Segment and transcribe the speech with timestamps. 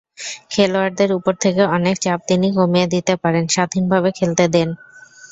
[0.51, 4.69] খেলোয়াড়দের ওপর থেকে অনেক চাপ তিনি কমিয়ে দিতে পারেন, স্বাধীনভাবে খেলতে দেন।